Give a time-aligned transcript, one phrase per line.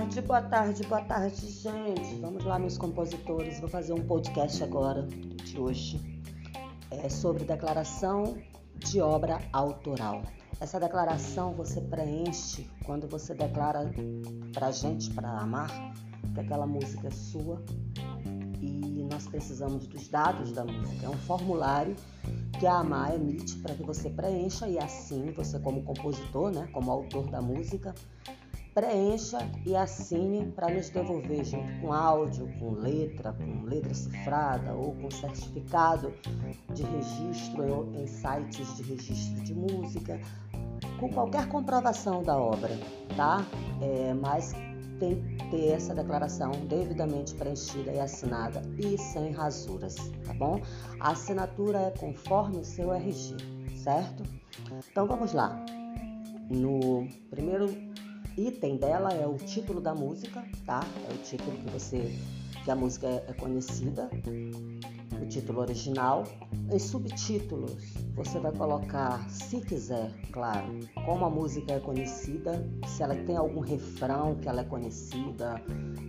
[0.00, 2.14] tarde, boa tarde, boa tarde, gente.
[2.20, 3.60] Vamos lá, meus compositores.
[3.60, 6.00] Vou fazer um podcast agora de hoje
[6.90, 8.38] é sobre declaração
[8.78, 10.22] de obra autoral.
[10.58, 13.90] Essa declaração você preenche quando você declara
[14.54, 15.70] pra gente, para amar,
[16.32, 17.62] que aquela música é sua
[18.62, 21.06] e nós precisamos dos dados da música.
[21.06, 21.94] É um formulário
[22.58, 26.90] que a AMAR emite para que você preencha e assim você como compositor, né, como
[26.90, 27.94] autor da música,
[28.74, 34.94] preencha e assine para nos devolver junto com áudio, com letra, com letra cifrada ou
[34.94, 36.12] com certificado
[36.72, 40.20] de registro em sites de registro de música,
[40.98, 42.70] com qualquer comprovação da obra,
[43.16, 43.44] tá?
[43.80, 44.54] É, mas
[45.00, 50.60] tem que ter essa declaração devidamente preenchida e assinada e sem rasuras, tá bom?
[51.00, 53.36] A assinatura é conforme o seu RG,
[53.82, 54.22] certo?
[54.90, 55.64] Então vamos lá.
[56.50, 57.89] No primeiro
[58.48, 60.80] item dela é o título da música, tá?
[61.08, 62.18] É o título que você
[62.64, 64.10] que a música é conhecida,
[65.20, 66.24] o título original.
[66.70, 73.16] Em subtítulos, você vai colocar, se quiser, claro, como a música é conhecida, se ela
[73.16, 75.60] tem algum refrão que ela é conhecida,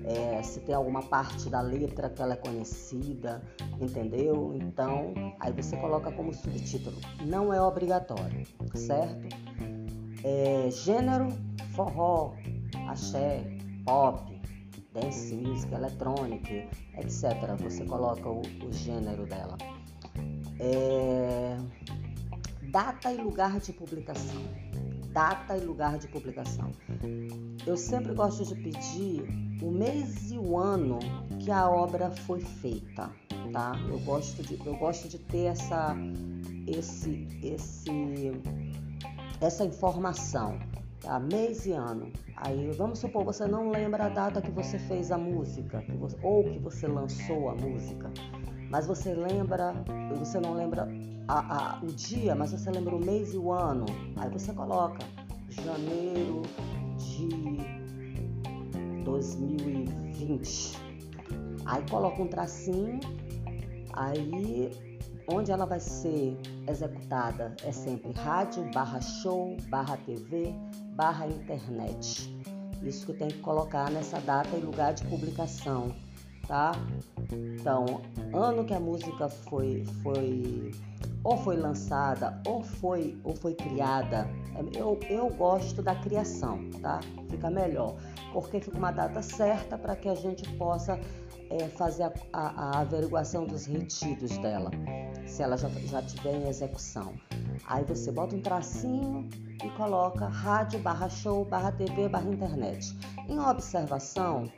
[0.04, 3.42] é, se tem alguma parte da letra que ela é conhecida,
[3.80, 4.54] entendeu?
[4.56, 6.98] Então, aí você coloca como subtítulo.
[7.26, 9.36] Não é obrigatório, certo?
[10.24, 11.30] É, gênero
[11.76, 12.34] forró,
[12.88, 13.44] axé,
[13.86, 14.32] pop,
[14.94, 17.56] dance music, eletrônica, etc.
[17.60, 19.58] Você coloca o, o gênero dela.
[20.60, 21.58] É...
[22.72, 24.42] Data e lugar de publicação.
[25.12, 26.72] Data e lugar de publicação.
[27.66, 29.24] Eu sempre gosto de pedir
[29.62, 31.00] o mês e o ano
[31.40, 33.12] que a obra foi feita,
[33.52, 33.74] tá?
[33.90, 35.96] Eu gosto de, eu gosto de ter essa,
[36.66, 38.32] esse, esse,
[39.42, 40.58] essa informação
[41.02, 41.20] tá?
[41.20, 42.12] mês e ano.
[42.38, 46.18] Aí vamos supor você não lembra a data que você fez a música, que você,
[46.24, 48.12] ou que você lançou a música,
[48.70, 49.74] mas você lembra,
[50.18, 50.88] você não lembra
[51.28, 53.86] a, a, o dia, mas você lembra o mês e o ano.
[54.18, 55.00] Aí você coloca
[55.50, 56.42] janeiro
[56.98, 57.30] de
[59.04, 60.78] 2020.
[61.66, 63.00] Aí coloca um tracinho,
[63.94, 64.72] aí
[65.28, 66.38] onde ela vai ser
[66.68, 70.54] executada é sempre rádio, barra show, barra TV,
[70.96, 72.36] barra internet.
[72.84, 75.94] Isso que tem que colocar nessa data e lugar de publicação,
[76.48, 76.72] tá?
[77.32, 78.02] Então,
[78.34, 80.72] ano que a música foi, foi
[81.24, 84.28] ou foi lançada ou foi, ou foi criada.
[84.76, 87.00] Eu, eu gosto da criação, tá?
[87.30, 87.96] Fica melhor,
[88.34, 91.00] porque fica uma data certa para que a gente possa
[91.50, 94.72] é, fazer a, a, a, averiguação dos retidos dela,
[95.26, 97.14] se ela já, já tiver em execução.
[97.66, 99.30] Aí você bota um tracinho
[99.64, 102.98] e coloca rádio barra show barra TV barra internet.
[103.28, 104.52] Em observação,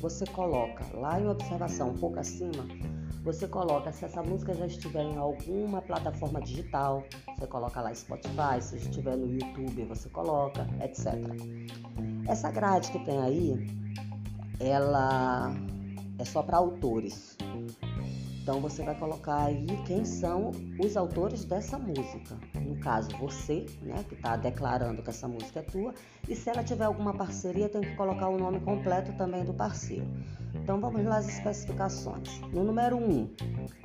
[0.00, 2.66] você coloca lá em observação, um pouco acima,
[3.26, 7.02] você coloca se essa música já estiver em alguma plataforma digital,
[7.36, 11.12] você coloca lá Spotify, se estiver no YouTube, você coloca, etc.
[12.28, 13.66] Essa grade que tem aí,
[14.60, 15.52] ela
[16.18, 17.36] é só para autores.
[18.42, 22.36] Então você vai colocar aí quem são os autores dessa música.
[22.66, 25.94] No caso, você, né, que está declarando que essa música é tua.
[26.28, 30.06] E se ela tiver alguma parceria, tem que colocar o nome completo também do parceiro.
[30.54, 32.40] Então vamos lá as especificações.
[32.52, 33.30] No número 1,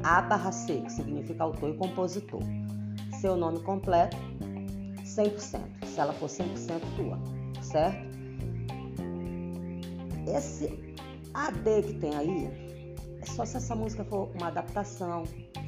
[0.04, 2.42] A barra C, que significa autor e compositor.
[3.20, 4.18] Seu nome completo,
[5.04, 5.86] 100%.
[5.86, 7.20] Se ela for 100% tua,
[7.62, 8.10] certo?
[10.28, 10.96] Esse
[11.34, 12.88] AD que tem aí
[13.22, 15.24] é só se essa música for uma adaptação,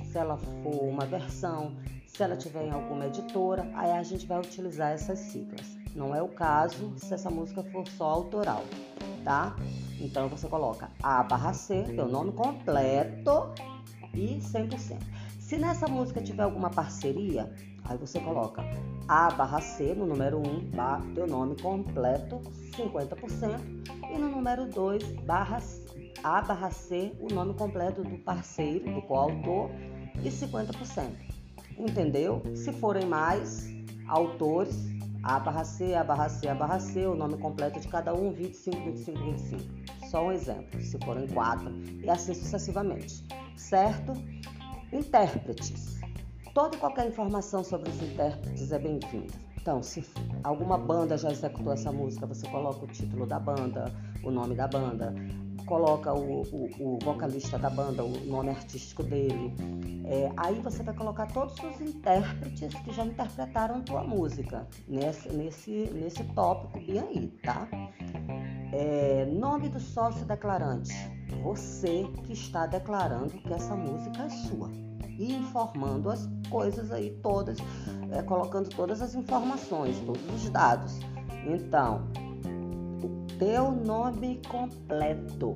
[0.05, 1.75] se ela for uma versão,
[2.15, 5.75] se ela tiver em alguma editora, aí a gente vai utilizar essas siglas.
[5.95, 8.63] Não é o caso se essa música for só autoral,
[9.23, 9.55] tá?
[9.99, 13.51] Então você coloca A barra C, teu nome completo
[14.13, 14.99] e 100%.
[15.39, 17.51] Se nessa música tiver alguma parceria,
[17.83, 18.63] aí você coloca
[19.07, 22.41] A barra C no número 1, teu nome completo,
[22.77, 23.59] 50%,
[24.13, 25.59] e no número 2, barra
[26.23, 29.69] a barra C, o nome completo do parceiro, do coautor,
[30.23, 31.32] e 50%.
[31.77, 32.41] Entendeu?
[32.55, 33.67] Se forem mais
[34.07, 34.75] autores,
[35.23, 38.31] A barra C, A barra C, A barra C, o nome completo de cada um,
[38.31, 39.63] 25, 25, 25.
[40.09, 41.71] Só um exemplo, se forem quatro,
[42.03, 43.25] e assim sucessivamente.
[43.55, 44.13] Certo?
[44.91, 45.99] Intérpretes.
[46.53, 49.33] Toda e qualquer informação sobre os intérpretes é bem-vinda.
[49.59, 50.03] Então, se
[50.43, 53.85] alguma banda já executou essa música, você coloca o título da banda,
[54.21, 55.15] o nome da banda,
[55.65, 59.53] coloca o, o, o, vocalista da banda, o nome artístico dele.
[60.05, 65.89] É, aí você vai colocar todos os intérpretes que já interpretaram tua música nesse, nesse,
[65.93, 67.67] nesse tópico bem aí, tá?
[68.71, 70.93] É, nome do sócio declarante.
[71.43, 74.69] Você que está declarando que essa música é sua.
[75.17, 77.57] E informando as coisas aí todas,
[78.11, 80.99] é, colocando todas as informações, todos os dados.
[81.45, 82.07] Então,
[83.37, 85.55] teu nome completo,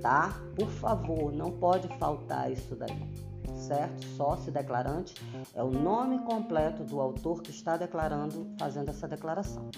[0.00, 0.40] tá?
[0.56, 3.30] Por favor, não pode faltar isso daí
[3.60, 4.04] certo?
[4.16, 5.14] Sócio declarante
[5.54, 9.70] é o nome completo do autor que está declarando, fazendo essa declaração,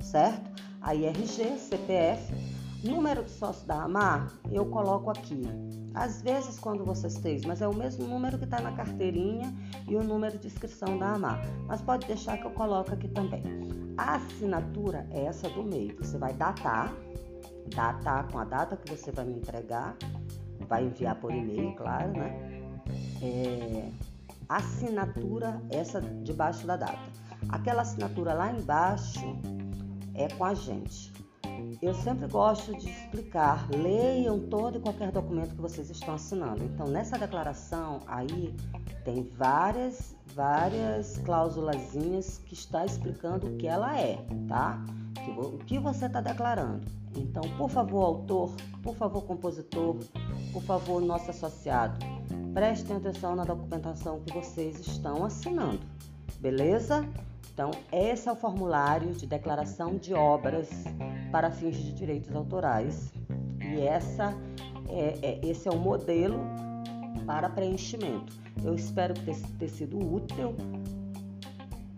[0.00, 0.50] certo?
[0.80, 2.32] Aí RG, CPF,
[2.82, 5.42] número de sócio da AMAR, eu coloco aqui.
[5.94, 9.52] Às vezes quando vocês têm, mas é o mesmo número que está na carteirinha
[9.88, 11.40] e o número de inscrição da AMAR.
[11.66, 13.42] Mas pode deixar que eu coloco aqui também.
[13.98, 15.96] A assinatura é essa do meio.
[15.98, 16.94] Você vai datar,
[17.74, 19.96] datar com a data que você vai me entregar,
[20.68, 22.60] vai enviar por e-mail, claro, né?
[23.22, 23.88] é,
[24.48, 26.98] assinatura essa debaixo da data.
[27.48, 29.36] Aquela assinatura lá embaixo
[30.14, 31.12] é com a gente.
[31.82, 36.62] Eu sempre gosto de explicar, leiam todo e qualquer documento que vocês estão assinando.
[36.64, 38.54] Então, nessa declaração aí
[39.04, 44.82] tem várias, várias cláusulazinhas que está explicando o que ela é, tá?
[45.38, 46.86] O que você está declarando.
[47.16, 49.96] Então, por favor, autor, por favor, compositor,
[50.52, 51.98] por favor, nosso associado,
[52.54, 55.80] prestem atenção na documentação que vocês estão assinando,
[56.38, 57.08] beleza?
[57.52, 60.68] Então, esse é o formulário de declaração de obras
[61.30, 63.12] para fins de direitos autorais
[63.60, 64.34] e essa
[64.88, 66.40] é, é esse é o modelo
[67.26, 68.32] para preenchimento.
[68.64, 70.54] Eu espero ter, ter sido útil,